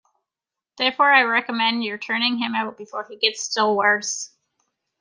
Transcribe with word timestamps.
Therefore 0.79 1.11
I 1.11 1.21
recommend 1.21 1.83
your 1.83 1.99
turning 1.99 2.39
him 2.39 2.55
out 2.55 2.75
before 2.75 3.05
he 3.07 3.17
gets 3.17 3.39
still 3.43 3.77
worse. 3.77 4.31